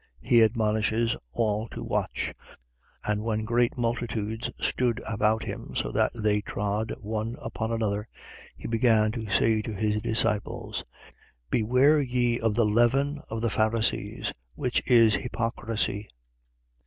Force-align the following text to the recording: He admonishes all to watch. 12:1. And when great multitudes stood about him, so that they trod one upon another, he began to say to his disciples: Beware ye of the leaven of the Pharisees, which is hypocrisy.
He 0.19 0.41
admonishes 0.43 1.15
all 1.31 1.67
to 1.67 1.83
watch. 1.83 2.33
12:1. 3.05 3.11
And 3.11 3.21
when 3.23 3.43
great 3.45 3.77
multitudes 3.77 4.49
stood 4.59 4.99
about 5.07 5.43
him, 5.43 5.75
so 5.75 5.91
that 5.91 6.11
they 6.15 6.41
trod 6.41 6.89
one 6.99 7.35
upon 7.39 7.71
another, 7.71 8.07
he 8.57 8.67
began 8.67 9.11
to 9.11 9.29
say 9.29 9.61
to 9.61 9.71
his 9.75 10.01
disciples: 10.01 10.83
Beware 11.51 12.01
ye 12.01 12.39
of 12.39 12.55
the 12.55 12.65
leaven 12.65 13.21
of 13.29 13.41
the 13.41 13.51
Pharisees, 13.51 14.33
which 14.55 14.81
is 14.89 15.13
hypocrisy. 15.13 16.09